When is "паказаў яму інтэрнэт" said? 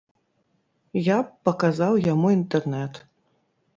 1.49-2.93